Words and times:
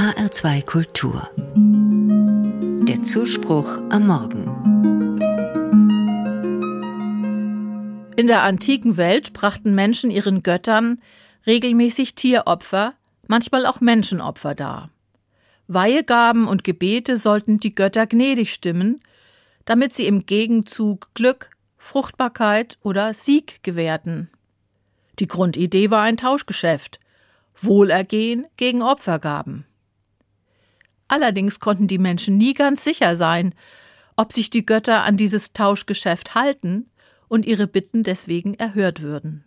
HR2 0.00 0.64
Kultur. 0.64 1.28
Der 2.88 3.02
Zuspruch 3.02 3.68
am 3.90 4.06
Morgen. 4.06 4.46
In 8.16 8.26
der 8.26 8.42
antiken 8.44 8.96
Welt 8.96 9.34
brachten 9.34 9.74
Menschen 9.74 10.10
ihren 10.10 10.42
Göttern 10.42 11.02
regelmäßig 11.46 12.14
Tieropfer, 12.14 12.94
manchmal 13.26 13.66
auch 13.66 13.82
Menschenopfer 13.82 14.54
dar. 14.54 14.88
Weihegaben 15.68 16.48
und 16.48 16.64
Gebete 16.64 17.18
sollten 17.18 17.60
die 17.60 17.74
Götter 17.74 18.06
gnädig 18.06 18.54
stimmen, 18.54 19.02
damit 19.66 19.92
sie 19.92 20.06
im 20.06 20.24
Gegenzug 20.24 21.12
Glück, 21.12 21.50
Fruchtbarkeit 21.76 22.78
oder 22.82 23.12
Sieg 23.12 23.62
gewährten. 23.62 24.30
Die 25.18 25.28
Grundidee 25.28 25.90
war 25.90 26.00
ein 26.00 26.16
Tauschgeschäft, 26.16 27.00
Wohlergehen 27.54 28.46
gegen 28.56 28.80
Opfergaben. 28.80 29.66
Allerdings 31.10 31.58
konnten 31.58 31.88
die 31.88 31.98
Menschen 31.98 32.38
nie 32.38 32.52
ganz 32.52 32.84
sicher 32.84 33.16
sein, 33.16 33.52
ob 34.14 34.32
sich 34.32 34.48
die 34.48 34.64
Götter 34.64 35.02
an 35.02 35.16
dieses 35.16 35.52
Tauschgeschäft 35.52 36.36
halten 36.36 36.88
und 37.26 37.46
ihre 37.46 37.66
Bitten 37.66 38.04
deswegen 38.04 38.54
erhört 38.54 39.02
würden. 39.02 39.44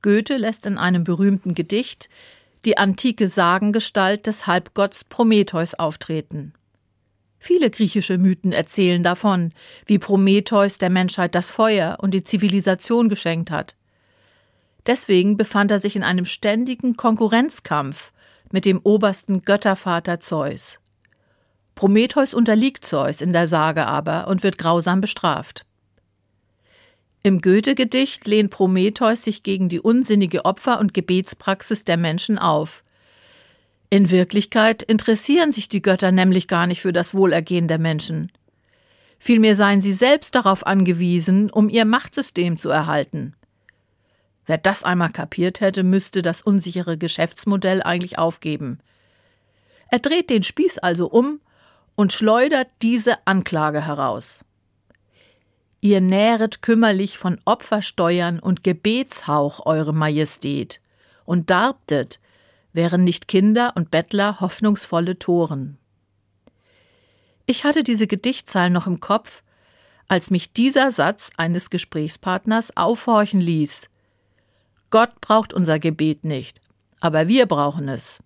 Goethe 0.00 0.38
lässt 0.38 0.64
in 0.64 0.78
einem 0.78 1.04
berühmten 1.04 1.54
Gedicht 1.54 2.08
die 2.64 2.78
antike 2.78 3.28
Sagengestalt 3.28 4.26
des 4.26 4.46
Halbgotts 4.46 5.04
Prometheus 5.04 5.74
auftreten. 5.74 6.54
Viele 7.38 7.68
griechische 7.68 8.16
Mythen 8.16 8.52
erzählen 8.52 9.02
davon, 9.02 9.52
wie 9.84 9.98
Prometheus 9.98 10.78
der 10.78 10.88
Menschheit 10.88 11.34
das 11.34 11.50
Feuer 11.50 11.98
und 12.00 12.12
die 12.12 12.22
Zivilisation 12.22 13.10
geschenkt 13.10 13.50
hat. 13.50 13.76
Deswegen 14.86 15.36
befand 15.36 15.70
er 15.70 15.78
sich 15.78 15.94
in 15.94 16.02
einem 16.02 16.24
ständigen 16.24 16.96
Konkurrenzkampf 16.96 18.13
mit 18.54 18.66
dem 18.66 18.78
obersten 18.84 19.42
Göttervater 19.42 20.20
Zeus. 20.20 20.78
Prometheus 21.74 22.34
unterliegt 22.34 22.84
Zeus 22.84 23.20
in 23.20 23.32
der 23.32 23.48
Sage 23.48 23.84
aber 23.84 24.28
und 24.28 24.44
wird 24.44 24.58
grausam 24.58 25.00
bestraft. 25.00 25.66
Im 27.24 27.40
Goethe-Gedicht 27.40 28.28
lehnt 28.28 28.52
Prometheus 28.52 29.24
sich 29.24 29.42
gegen 29.42 29.68
die 29.68 29.80
unsinnige 29.80 30.44
Opfer- 30.44 30.78
und 30.78 30.94
Gebetspraxis 30.94 31.82
der 31.82 31.96
Menschen 31.96 32.38
auf. 32.38 32.84
In 33.90 34.12
Wirklichkeit 34.12 34.84
interessieren 34.84 35.50
sich 35.50 35.68
die 35.68 35.82
Götter 35.82 36.12
nämlich 36.12 36.46
gar 36.46 36.68
nicht 36.68 36.80
für 36.80 36.92
das 36.92 37.12
Wohlergehen 37.12 37.66
der 37.66 37.80
Menschen. 37.80 38.30
Vielmehr 39.18 39.56
seien 39.56 39.80
sie 39.80 39.92
selbst 39.92 40.36
darauf 40.36 40.64
angewiesen, 40.64 41.50
um 41.50 41.68
ihr 41.68 41.84
Machtsystem 41.84 42.56
zu 42.56 42.70
erhalten. 42.70 43.34
Wer 44.46 44.58
das 44.58 44.82
einmal 44.82 45.10
kapiert 45.10 45.60
hätte, 45.60 45.82
müsste 45.82 46.22
das 46.22 46.42
unsichere 46.42 46.98
Geschäftsmodell 46.98 47.82
eigentlich 47.82 48.18
aufgeben. 48.18 48.78
Er 49.90 50.00
dreht 50.00 50.30
den 50.30 50.42
Spieß 50.42 50.78
also 50.78 51.06
um 51.08 51.40
und 51.94 52.12
schleudert 52.12 52.68
diese 52.82 53.26
Anklage 53.26 53.86
heraus. 53.86 54.44
Ihr 55.80 56.00
nähret 56.00 56.62
kümmerlich 56.62 57.18
von 57.18 57.40
Opfersteuern 57.44 58.38
und 58.38 58.64
Gebetshauch, 58.64 59.66
Eure 59.66 59.92
Majestät, 59.92 60.80
und 61.24 61.50
darbtet, 61.50 62.20
wären 62.72 63.04
nicht 63.04 63.28
Kinder 63.28 63.72
und 63.76 63.90
Bettler 63.90 64.40
hoffnungsvolle 64.40 65.18
Toren. 65.18 65.78
Ich 67.46 67.64
hatte 67.64 67.82
diese 67.82 68.06
Gedichtzahl 68.06 68.70
noch 68.70 68.86
im 68.86 69.00
Kopf, 69.00 69.42
als 70.08 70.30
mich 70.30 70.52
dieser 70.52 70.90
Satz 70.90 71.30
eines 71.36 71.70
Gesprächspartners 71.70 72.76
aufhorchen 72.76 73.40
ließ, 73.40 73.90
Gott 74.94 75.20
braucht 75.20 75.52
unser 75.52 75.80
Gebet 75.80 76.24
nicht, 76.24 76.60
aber 77.00 77.26
wir 77.26 77.46
brauchen 77.46 77.88
es. 77.88 78.22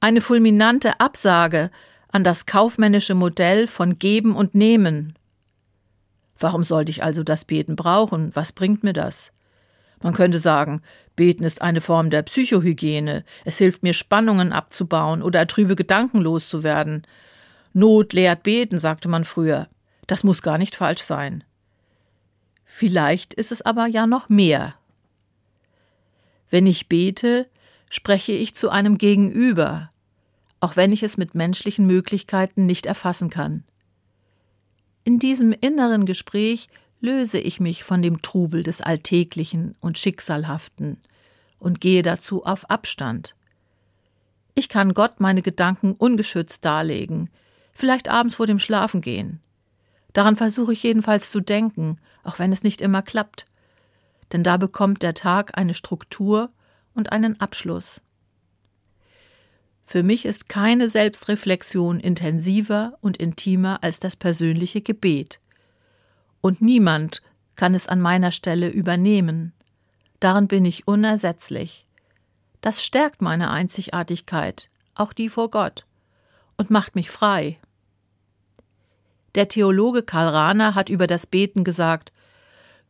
Eine 0.00 0.22
fulminante 0.22 0.98
Absage 0.98 1.70
an 2.10 2.24
das 2.24 2.46
kaufmännische 2.46 3.14
Modell 3.14 3.66
von 3.66 3.98
Geben 3.98 4.34
und 4.34 4.54
Nehmen. 4.54 5.14
Warum 6.38 6.64
sollte 6.64 6.88
ich 6.88 7.02
also 7.02 7.22
das 7.22 7.44
Beten 7.44 7.76
brauchen? 7.76 8.34
Was 8.34 8.52
bringt 8.52 8.82
mir 8.82 8.94
das? 8.94 9.30
Man 10.02 10.14
könnte 10.14 10.38
sagen, 10.38 10.80
Beten 11.16 11.44
ist 11.44 11.60
eine 11.60 11.82
Form 11.82 12.08
der 12.08 12.22
Psychohygiene. 12.22 13.22
Es 13.44 13.58
hilft 13.58 13.82
mir, 13.82 13.92
Spannungen 13.92 14.54
abzubauen 14.54 15.22
oder 15.22 15.46
trübe 15.46 15.76
Gedanken 15.76 16.22
loszuwerden. 16.22 17.06
Not 17.74 18.14
lehrt 18.14 18.42
Beten, 18.42 18.78
sagte 18.78 19.08
man 19.08 19.26
früher. 19.26 19.68
Das 20.06 20.24
muss 20.24 20.40
gar 20.40 20.56
nicht 20.56 20.76
falsch 20.76 21.02
sein. 21.02 21.44
Vielleicht 22.64 23.34
ist 23.34 23.52
es 23.52 23.60
aber 23.60 23.86
ja 23.86 24.06
noch 24.06 24.30
mehr. 24.30 24.76
Wenn 26.54 26.68
ich 26.68 26.88
bete, 26.88 27.48
spreche 27.90 28.30
ich 28.30 28.54
zu 28.54 28.70
einem 28.70 28.96
Gegenüber, 28.96 29.90
auch 30.60 30.76
wenn 30.76 30.92
ich 30.92 31.02
es 31.02 31.16
mit 31.16 31.34
menschlichen 31.34 31.84
Möglichkeiten 31.84 32.64
nicht 32.64 32.86
erfassen 32.86 33.28
kann. 33.28 33.64
In 35.02 35.18
diesem 35.18 35.50
inneren 35.50 36.06
Gespräch 36.06 36.68
löse 37.00 37.40
ich 37.40 37.58
mich 37.58 37.82
von 37.82 38.02
dem 38.02 38.22
Trubel 38.22 38.62
des 38.62 38.80
Alltäglichen 38.80 39.74
und 39.80 39.98
Schicksalhaften 39.98 40.98
und 41.58 41.80
gehe 41.80 42.02
dazu 42.02 42.44
auf 42.44 42.70
Abstand. 42.70 43.34
Ich 44.54 44.68
kann 44.68 44.94
Gott 44.94 45.18
meine 45.18 45.42
Gedanken 45.42 45.94
ungeschützt 45.94 46.64
darlegen, 46.64 47.30
vielleicht 47.72 48.08
abends 48.08 48.36
vor 48.36 48.46
dem 48.46 48.60
Schlafengehen. 48.60 49.40
Daran 50.12 50.36
versuche 50.36 50.72
ich 50.72 50.84
jedenfalls 50.84 51.32
zu 51.32 51.40
denken, 51.40 51.98
auch 52.22 52.38
wenn 52.38 52.52
es 52.52 52.62
nicht 52.62 52.80
immer 52.80 53.02
klappt 53.02 53.44
denn 54.32 54.42
da 54.42 54.56
bekommt 54.56 55.02
der 55.02 55.14
Tag 55.14 55.56
eine 55.56 55.74
Struktur 55.74 56.50
und 56.94 57.12
einen 57.12 57.40
Abschluss. 57.40 58.00
Für 59.86 60.02
mich 60.02 60.24
ist 60.24 60.48
keine 60.48 60.88
Selbstreflexion 60.88 62.00
intensiver 62.00 62.96
und 63.00 63.18
intimer 63.18 63.82
als 63.82 64.00
das 64.00 64.16
persönliche 64.16 64.80
Gebet. 64.80 65.40
Und 66.40 66.62
niemand 66.62 67.22
kann 67.56 67.74
es 67.74 67.86
an 67.86 68.00
meiner 68.00 68.32
Stelle 68.32 68.68
übernehmen. 68.68 69.52
Darin 70.20 70.48
bin 70.48 70.64
ich 70.64 70.88
unersetzlich. 70.88 71.86
Das 72.60 72.84
stärkt 72.84 73.20
meine 73.20 73.50
Einzigartigkeit, 73.50 74.70
auch 74.94 75.12
die 75.12 75.28
vor 75.28 75.50
Gott, 75.50 75.84
und 76.56 76.70
macht 76.70 76.94
mich 76.94 77.10
frei. 77.10 77.58
Der 79.34 79.48
Theologe 79.48 80.02
Karl 80.02 80.28
Rahner 80.28 80.74
hat 80.74 80.88
über 80.88 81.06
das 81.06 81.26
Beten 81.26 81.64
gesagt, 81.64 82.12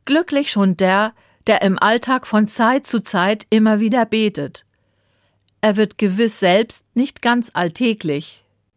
Glücklich 0.04 0.50
schon 0.50 0.76
der, 0.76 1.14
der 1.46 1.62
im 1.62 1.78
Alltag 1.78 2.26
von 2.26 2.48
Zeit 2.48 2.86
zu 2.86 3.00
Zeit 3.00 3.46
immer 3.50 3.80
wieder 3.80 4.06
betet. 4.06 4.64
Er 5.60 5.76
wird 5.76 5.98
gewiss 5.98 6.40
selbst 6.40 6.84
nicht 6.94 7.22
ganz 7.22 7.50
alltäglich, 7.54 8.43